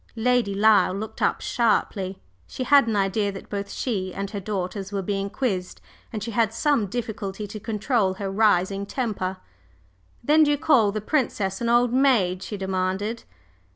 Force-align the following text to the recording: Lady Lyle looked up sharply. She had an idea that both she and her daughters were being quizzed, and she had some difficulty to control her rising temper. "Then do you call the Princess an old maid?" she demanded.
Lady 0.15 0.55
Lyle 0.55 0.95
looked 0.95 1.21
up 1.21 1.41
sharply. 1.41 2.17
She 2.47 2.63
had 2.63 2.87
an 2.87 2.95
idea 2.95 3.31
that 3.31 3.51
both 3.51 3.69
she 3.69 4.11
and 4.15 4.31
her 4.31 4.39
daughters 4.39 4.91
were 4.91 5.03
being 5.03 5.29
quizzed, 5.29 5.79
and 6.11 6.23
she 6.23 6.31
had 6.31 6.55
some 6.55 6.87
difficulty 6.87 7.45
to 7.45 7.59
control 7.59 8.15
her 8.15 8.31
rising 8.31 8.87
temper. 8.87 9.37
"Then 10.23 10.41
do 10.41 10.49
you 10.49 10.57
call 10.57 10.91
the 10.91 11.01
Princess 11.01 11.61
an 11.61 11.69
old 11.69 11.93
maid?" 11.93 12.41
she 12.41 12.57
demanded. 12.57 13.25